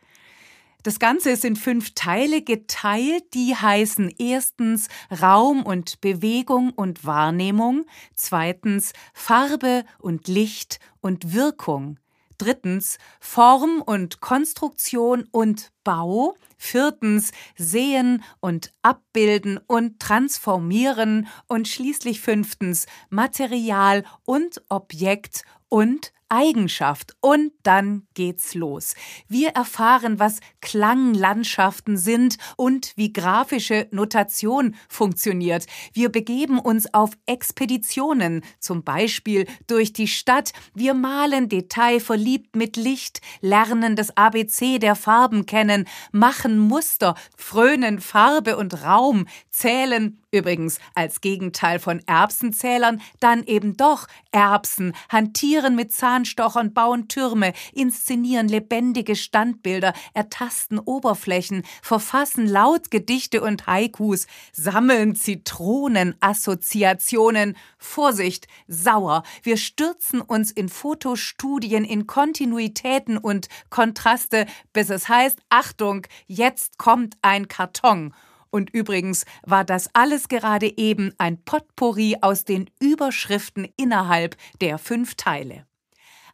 [0.83, 4.89] Das Ganze ist in fünf Teile geteilt, die heißen erstens
[5.23, 12.01] Raum und Bewegung und Wahrnehmung, zweitens Farbe und Licht und Wirkung,
[12.37, 22.87] drittens Form und Konstruktion und Bau, viertens Sehen und Abbilden und Transformieren und schließlich fünftens
[23.09, 27.15] Material und Objekt und Eigenschaft.
[27.21, 28.95] Und dann geht's los.
[29.29, 35.67] Wir erfahren, was Klanglandschaften sind und wie grafische Notation funktioniert.
[35.93, 40.53] Wir begeben uns auf Expeditionen, zum Beispiel durch die Stadt.
[40.75, 48.57] Wir malen detailverliebt mit Licht, lernen das ABC der Farben kennen, machen Muster, frönen Farbe
[48.57, 56.73] und Raum, zählen Übrigens als Gegenteil von Erbsenzählern dann eben doch Erbsen, hantieren mit Zahnstochern,
[56.73, 67.55] bauen Türme, inszenieren lebendige Standbilder, ertasten Oberflächen, verfassen laut Gedichte und Haikus, sammeln Zitronenassoziationen.
[67.77, 69.23] Vorsicht, sauer.
[69.43, 77.19] Wir stürzen uns in Fotostudien, in Kontinuitäten und Kontraste, bis es heißt, Achtung, jetzt kommt
[77.21, 78.15] ein Karton.
[78.53, 85.15] Und übrigens war das alles gerade eben ein Potpourri aus den Überschriften innerhalb der fünf
[85.15, 85.67] Teile.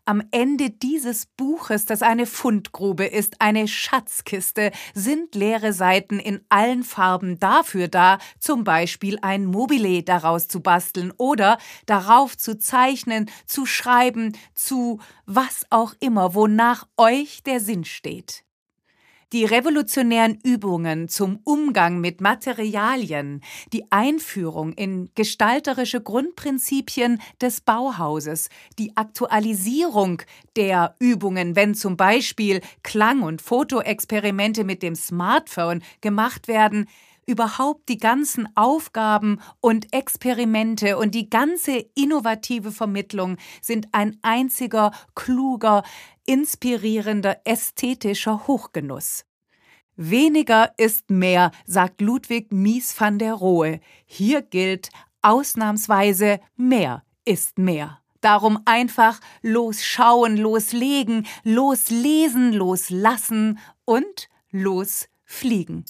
[0.05, 6.83] Am Ende dieses Buches, das eine Fundgrube ist, eine Schatzkiste, sind leere Seiten in allen
[6.83, 13.65] Farben dafür da, zum Beispiel ein Mobile daraus zu basteln oder darauf zu zeichnen, zu
[13.65, 18.45] schreiben, zu was auch immer, wonach euch der Sinn steht.
[19.35, 23.43] Die revolutionären Übungen zum Umgang mit Materialien,
[23.75, 30.23] die Einführung in gestalterische Grundprinzipien des Bauhauses, die Aktualisierung
[30.57, 36.89] der Übungen, wenn zum Beispiel Klang- und Fotoexperimente mit dem Smartphone gemacht werden,
[37.27, 45.83] überhaupt die ganzen Aufgaben und Experimente und die ganze innovative Vermittlung sind ein einziger, kluger,
[46.29, 49.25] inspirierender, ästhetischer Hochgenuss.
[49.97, 53.81] Weniger ist mehr, sagt Ludwig Mies van der Rohe.
[54.05, 54.91] Hier gilt
[55.23, 58.01] ausnahmsweise mehr ist mehr.
[58.21, 65.85] Darum einfach losschauen, loslegen, loslesen, loslassen und losfliegen.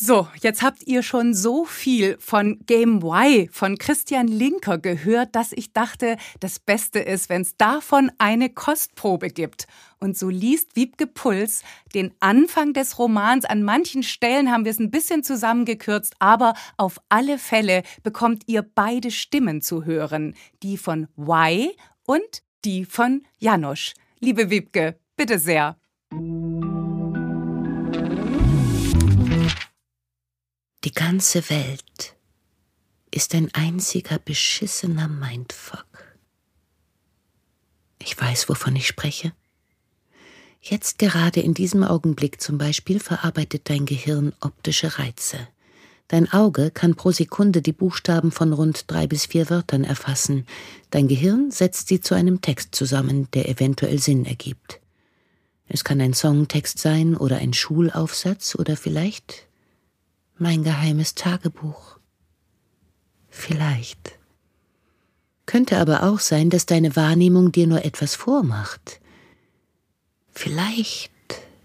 [0.00, 5.50] So, jetzt habt ihr schon so viel von Game Y von Christian Linker gehört, dass
[5.50, 9.66] ich dachte, das Beste ist, wenn es davon eine Kostprobe gibt.
[9.98, 11.64] Und so liest Wiebke Puls
[11.96, 13.44] den Anfang des Romans.
[13.44, 18.62] An manchen Stellen haben wir es ein bisschen zusammengekürzt, aber auf alle Fälle bekommt ihr
[18.62, 20.36] beide Stimmen zu hören.
[20.62, 21.70] Die von Y
[22.06, 23.94] und die von Janosch.
[24.20, 25.76] Liebe Wiebke, bitte sehr.
[30.84, 32.14] Die ganze Welt
[33.10, 35.86] ist ein einziger beschissener Mindfuck.
[37.98, 39.32] Ich weiß, wovon ich spreche.
[40.60, 45.48] Jetzt gerade in diesem Augenblick zum Beispiel verarbeitet dein Gehirn optische Reize.
[46.06, 50.46] Dein Auge kann pro Sekunde die Buchstaben von rund drei bis vier Wörtern erfassen.
[50.90, 54.80] Dein Gehirn setzt sie zu einem Text zusammen, der eventuell Sinn ergibt.
[55.66, 59.47] Es kann ein Songtext sein oder ein Schulaufsatz oder vielleicht
[60.40, 61.98] mein geheimes Tagebuch.
[63.28, 64.18] Vielleicht.
[65.46, 69.00] Könnte aber auch sein, dass deine Wahrnehmung dir nur etwas vormacht.
[70.30, 71.10] Vielleicht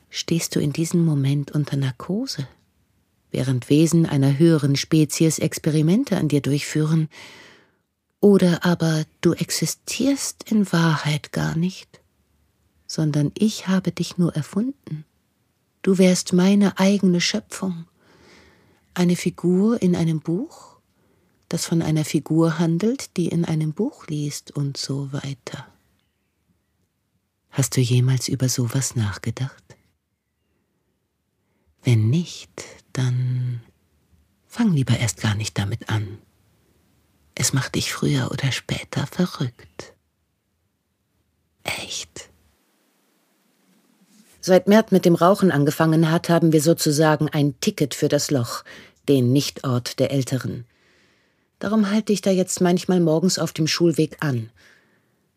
[0.09, 2.47] stehst du in diesem Moment unter Narkose,
[3.31, 7.09] während Wesen einer höheren Spezies Experimente an dir durchführen,
[8.19, 11.99] oder aber du existierst in Wahrheit gar nicht,
[12.87, 15.03] sondern ich habe dich nur erfunden.
[15.81, 17.85] Du wärst meine eigene Schöpfung
[18.93, 20.77] eine Figur in einem Buch,
[21.49, 25.67] das von einer Figur handelt, die in einem Buch liest und so weiter.
[27.49, 29.63] Hast du jemals über sowas nachgedacht?
[31.83, 33.61] Wenn nicht, dann
[34.47, 36.17] fang lieber erst gar nicht damit an.
[37.35, 39.93] Es macht dich früher oder später verrückt.
[41.63, 42.32] Echt.
[44.45, 48.65] Seit Mert mit dem Rauchen angefangen hat, haben wir sozusagen ein Ticket für das Loch,
[49.07, 50.65] den Nichtort der Älteren.
[51.59, 54.49] Darum halte ich da jetzt manchmal morgens auf dem Schulweg an.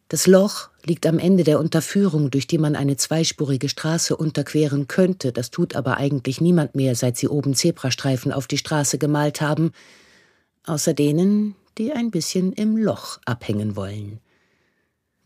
[0.09, 5.31] Das Loch liegt am Ende der Unterführung, durch die man eine zweispurige Straße unterqueren könnte,
[5.31, 9.71] das tut aber eigentlich niemand mehr, seit sie oben Zebrastreifen auf die Straße gemalt haben,
[10.65, 14.19] außer denen, die ein bisschen im Loch abhängen wollen.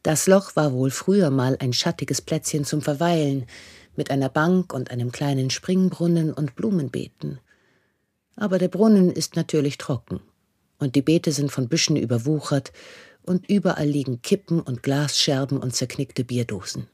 [0.02, 3.46] Das Loch war wohl früher mal ein schattiges Plätzchen zum Verweilen,
[3.96, 7.38] mit einer Bank und einem kleinen Springbrunnen und Blumenbeeten.
[8.36, 10.20] Aber der Brunnen ist natürlich trocken,
[10.78, 12.72] und die Beete sind von Büschen überwuchert,
[13.22, 16.86] und überall liegen Kippen und Glasscherben und zerknickte Bierdosen.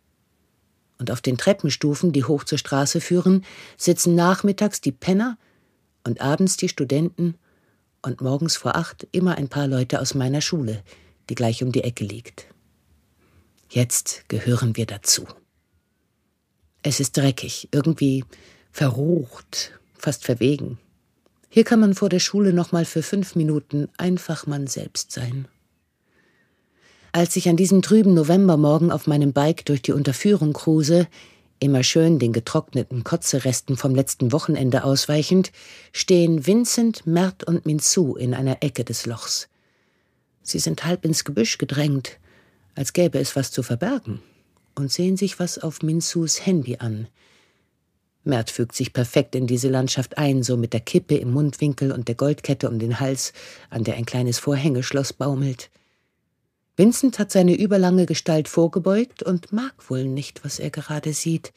[0.98, 3.44] Und auf den Treppenstufen, die hoch zur Straße führen,
[3.76, 5.38] sitzen nachmittags die Penner
[6.04, 7.36] und abends die Studenten
[8.02, 10.82] und morgens vor acht immer ein paar Leute aus meiner Schule,
[11.30, 12.48] die gleich um die Ecke liegt.
[13.68, 15.26] Jetzt gehören wir dazu.
[16.82, 18.24] Es ist dreckig, irgendwie
[18.70, 20.78] verrucht, fast verwegen.
[21.48, 25.48] Hier kann man vor der Schule noch mal für fünf Minuten einfach man selbst sein.
[27.12, 31.08] Als ich an diesem trüben Novembermorgen auf meinem Bike durch die Unterführung kruse,
[31.58, 35.50] immer schön den getrockneten Kotzeresten vom letzten Wochenende ausweichend,
[35.92, 39.48] stehen Vincent, Mert und Minzu in einer Ecke des Lochs.
[40.42, 42.18] Sie sind halb ins Gebüsch gedrängt,
[42.76, 44.22] als gäbe es was zu verbergen,
[44.76, 47.08] und sehen sich was auf Minsus Handy an.
[48.22, 52.08] Mert fügt sich perfekt in diese Landschaft ein, so mit der Kippe im Mundwinkel und
[52.08, 53.32] der Goldkette um den Hals,
[53.70, 55.70] an der ein kleines Vorhängeschloss baumelt.
[56.76, 61.52] Vincent hat seine überlange Gestalt vorgebeugt und mag wohl nicht, was er gerade sieht.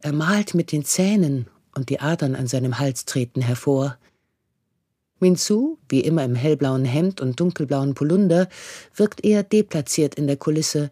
[0.00, 3.98] Er malt mit den Zähnen und die Adern an seinem Hals treten hervor.
[5.20, 8.48] Minzu, wie immer im hellblauen Hemd und dunkelblauen Polunder,
[8.94, 10.90] wirkt eher deplatziert in der Kulisse,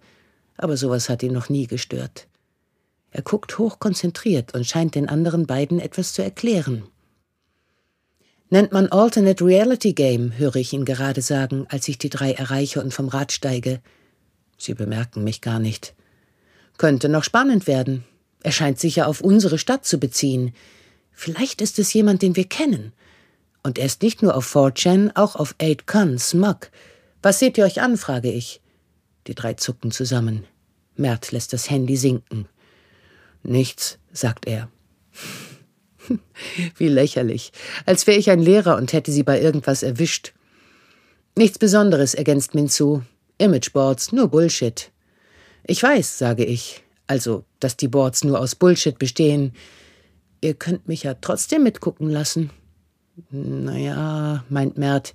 [0.57, 2.27] aber sowas hat ihn noch nie gestört.
[3.11, 6.85] Er guckt hochkonzentriert und scheint den anderen beiden etwas zu erklären.
[8.49, 12.81] Nennt man Alternate Reality Game, höre ich ihn gerade sagen, als ich die drei erreiche
[12.81, 13.81] und vom Rad steige.
[14.57, 15.95] Sie bemerken mich gar nicht.
[16.79, 18.05] Könnte noch spannend werden.
[18.43, 20.55] Er scheint sich ja auf unsere Stadt zu beziehen.
[21.11, 22.93] Vielleicht ist es jemand, den wir kennen.
[23.66, 26.70] Und er ist nicht nur auf 4chan, auch auf 8chan, Smug.
[27.20, 28.61] Was seht ihr euch an, frage ich.
[29.26, 30.44] Die drei zucken zusammen.
[30.94, 32.46] Mert lässt das Handy sinken.
[33.42, 34.70] Nichts, sagt er.
[36.76, 37.50] Wie lächerlich.
[37.87, 40.33] Als wäre ich ein Lehrer und hätte sie bei irgendwas erwischt.
[41.35, 43.02] Nichts Besonderes, ergänzt Minzu.
[43.38, 44.92] Imageboards, nur Bullshit.
[45.64, 46.85] Ich weiß, sage ich.
[47.09, 49.55] Also, dass die Boards nur aus Bullshit bestehen.
[50.40, 52.52] Ihr könnt mich ja trotzdem mitgucken lassen.
[53.31, 55.14] Naja, meint Mert,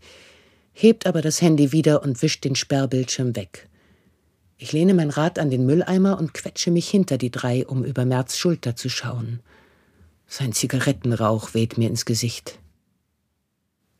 [0.73, 3.69] hebt aber das Handy wieder und wischt den Sperrbildschirm weg.
[4.57, 8.05] Ich lehne mein Rad an den Mülleimer und quetsche mich hinter die drei, um über
[8.05, 9.39] Merts Schulter zu schauen.
[10.27, 12.59] Sein Zigarettenrauch weht mir ins Gesicht.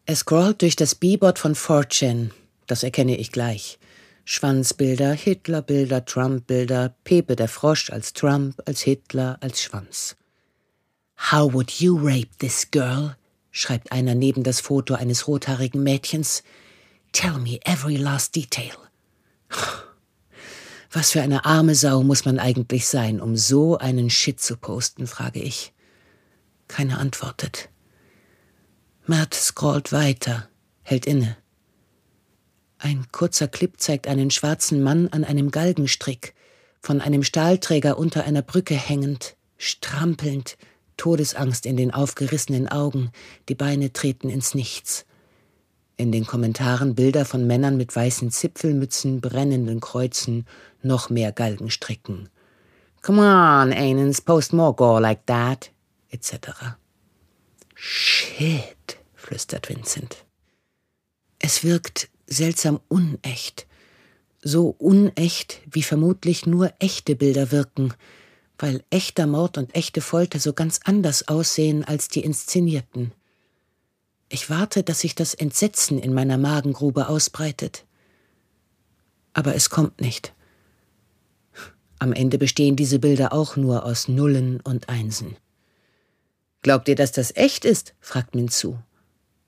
[0.06, 2.32] Er scrollt durch das B-Board von 4chan.
[2.68, 3.80] Das erkenne ich gleich.
[4.24, 10.16] Schwanzbilder, Hitlerbilder, Trump-Bilder, Pepe der Frosch als Trump, als Hitler, als Schwanz.
[11.32, 13.16] How would you rape this girl?
[13.52, 16.43] Schreibt einer neben das Foto eines rothaarigen Mädchens.
[17.12, 18.74] Tell me every last detail.
[20.91, 25.08] Was für eine arme Sau muss man eigentlich sein, um so einen Shit zu posten,
[25.08, 25.74] frage ich.
[26.68, 27.70] Keiner antwortet.
[29.06, 30.49] Mert scrollt weiter,
[30.84, 31.38] hält inne.
[32.78, 36.34] Ein kurzer Clip zeigt einen schwarzen Mann an einem Galgenstrick,
[36.82, 40.58] von einem Stahlträger unter einer Brücke hängend, strampelnd,
[41.02, 43.10] Todesangst in den aufgerissenen Augen,
[43.49, 45.08] die Beine treten ins Nichts.
[45.97, 50.45] In den Kommentaren Bilder von Männern mit weißen Zipfelmützen, brennenden Kreuzen,
[50.84, 52.30] noch mehr Galgenstricken.
[53.02, 55.72] Come on, Anans, post more gore like that,
[56.12, 56.78] etc.
[57.74, 60.24] Shit, flüstert Vincent.
[61.39, 63.66] Es wirkt seltsam unecht.
[64.43, 67.91] So unecht, wie vermutlich nur echte Bilder wirken,
[68.62, 73.12] weil echter Mord und echte Folter so ganz anders aussehen als die inszenierten.
[74.30, 77.86] Ich warte, dass sich das Entsetzen in meiner Magengrube ausbreitet.
[79.34, 80.34] Aber es kommt nicht.
[81.99, 85.36] Am Ende bestehen diese Bilder auch nur aus Nullen und Einsen.
[86.62, 87.93] Glaubt ihr, dass das echt ist?
[87.99, 88.80] fragt Minzu.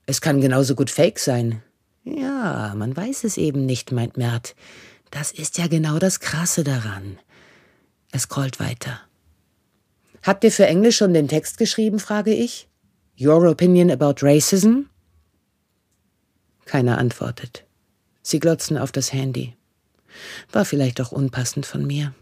[0.06, 1.62] Es kann genauso gut Fake sein.
[2.04, 4.54] Ja, man weiß es eben nicht, meint Mert.
[5.10, 7.18] Das ist ja genau das Krasse daran.
[8.14, 9.00] Er scrollt weiter.
[10.22, 12.68] Habt ihr für Englisch schon den Text geschrieben, frage ich.
[13.20, 14.82] Your opinion about racism?
[16.64, 17.64] Keiner antwortet.
[18.22, 19.56] Sie glotzen auf das Handy.
[20.52, 22.14] War vielleicht auch unpassend von mir.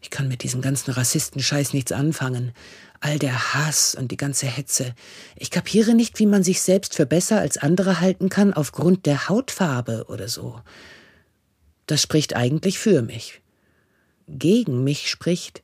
[0.00, 2.52] Ich kann mit diesem ganzen Rassistenscheiß nichts anfangen.
[3.00, 4.94] All der Hass und die ganze Hetze.
[5.36, 9.28] Ich kapiere nicht, wie man sich selbst für besser als andere halten kann aufgrund der
[9.28, 10.62] Hautfarbe oder so.
[11.84, 13.42] Das spricht eigentlich für mich.
[14.28, 15.62] Gegen mich spricht,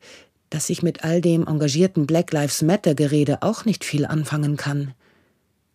[0.48, 4.94] dass ich mit all dem engagierten Black Lives Matter Gerede auch nicht viel anfangen kann.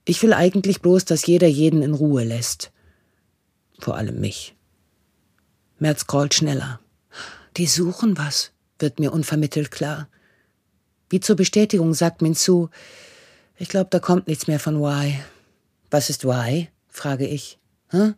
[0.05, 2.71] Ich will eigentlich bloß, dass jeder jeden in Ruhe lässt.
[3.77, 4.55] Vor allem mich.
[5.77, 6.79] Merz scrollt schneller.
[7.57, 10.07] Die suchen was, wird mir unvermittelt klar.
[11.09, 12.69] Wie zur Bestätigung sagt Minzu,
[13.57, 15.19] ich glaube, da kommt nichts mehr von Y.
[15.91, 16.67] Was ist Y?
[16.87, 17.59] frage ich.
[17.89, 18.13] Hä?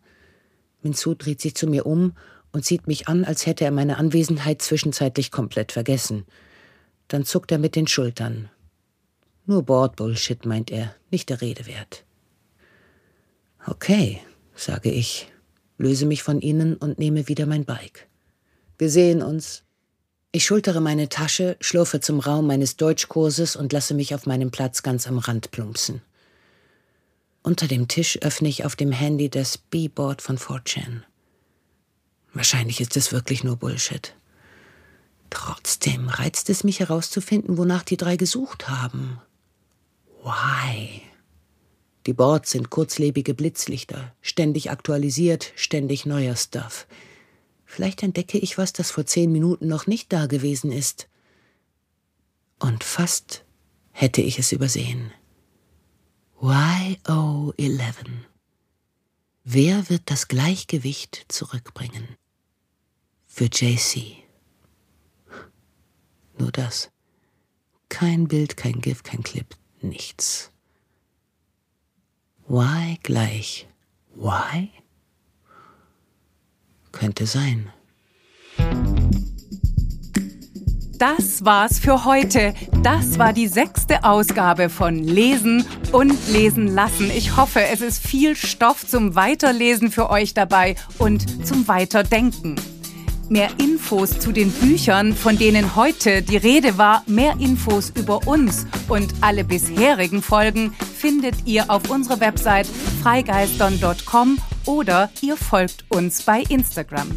[0.82, 2.14] Minzu dreht sich zu mir um
[2.52, 6.24] und sieht mich an, als hätte er meine Anwesenheit zwischenzeitlich komplett vergessen.
[7.08, 8.50] Dann zuckt er mit den Schultern.
[9.46, 12.04] Nur Bordbullshit, meint er, nicht der Rede wert.
[13.66, 14.20] Okay,
[14.54, 15.32] sage ich,
[15.78, 18.08] löse mich von ihnen und nehme wieder mein Bike.
[18.78, 19.62] Wir sehen uns.
[20.32, 24.82] Ich schultere meine Tasche, schlurfe zum Raum meines Deutschkurses und lasse mich auf meinem Platz
[24.82, 26.00] ganz am Rand plumpsen.
[27.42, 31.02] Unter dem Tisch öffne ich auf dem Handy das B-Board von 4chan.
[32.34, 34.14] Wahrscheinlich ist es wirklich nur Bullshit.
[35.30, 39.20] Trotzdem reizt es mich herauszufinden, wonach die drei gesucht haben.
[40.22, 41.02] Why?
[42.06, 46.86] Die Boards sind kurzlebige Blitzlichter, ständig aktualisiert, ständig neuer Stuff.
[47.64, 51.08] Vielleicht entdecke ich was, das vor zehn Minuten noch nicht da gewesen ist.
[52.58, 53.44] Und fast
[53.92, 55.12] hätte ich es übersehen.
[56.40, 57.94] YO11.
[59.44, 62.08] Wer wird das Gleichgewicht zurückbringen?
[63.34, 64.18] Für JC.
[66.36, 66.90] Nur das.
[67.88, 69.46] Kein Bild, kein GIF, kein Clip,
[69.80, 70.50] nichts.
[72.46, 73.66] Y gleich
[74.14, 74.68] Y?
[76.92, 77.72] Könnte sein.
[80.98, 82.52] Das war's für heute.
[82.82, 87.10] Das war die sechste Ausgabe von Lesen und Lesen lassen.
[87.10, 92.56] Ich hoffe, es ist viel Stoff zum Weiterlesen für euch dabei und zum Weiterdenken.
[93.32, 98.66] Mehr Infos zu den Büchern, von denen heute die Rede war, mehr Infos über uns
[98.88, 102.66] und alle bisherigen Folgen findet ihr auf unserer Website
[103.02, 107.08] freigeistern.com oder ihr folgt uns bei Instagram.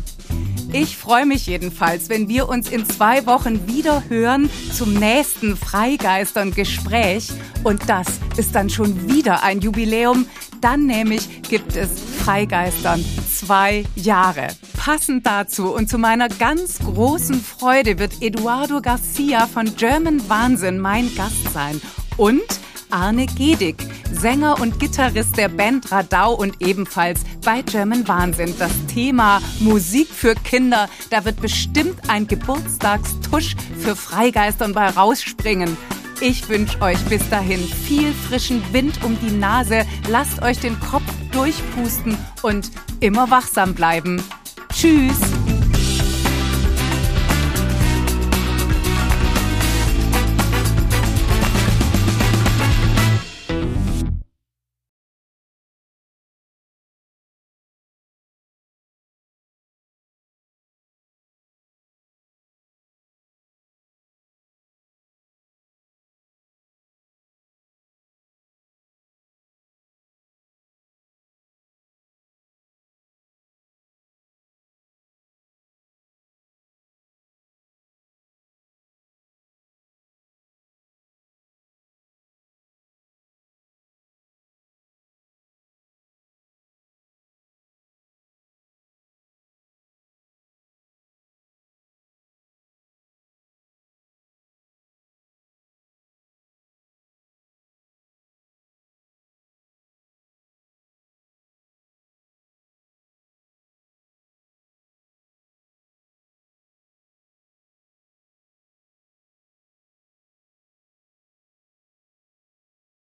[0.77, 7.29] Ich freue mich jedenfalls, wenn wir uns in zwei Wochen wieder hören zum nächsten Freigeistern-Gespräch.
[7.63, 10.25] Und das ist dann schon wieder ein Jubiläum.
[10.59, 14.49] Dann nämlich gibt es Freigeistern zwei Jahre.
[14.75, 21.09] Passend dazu und zu meiner ganz großen Freude wird Eduardo Garcia von German Wahnsinn mein
[21.15, 21.81] Gast sein.
[22.17, 22.43] Und
[22.89, 23.75] Arne Gedig,
[24.11, 28.53] Sänger und Gitarrist der Band Radau und ebenfalls bei German Wahnsinn.
[28.57, 35.77] Das Thema Musik für Kinder, da wird bestimmt ein Geburtstagstusch für Freigeistern bei rausspringen.
[36.21, 41.03] Ich wünsche euch bis dahin viel frischen Wind um die Nase, lasst euch den Kopf
[41.31, 42.71] durchpusten und
[43.01, 44.23] immer wachsam bleiben.
[44.73, 45.34] Tschüss!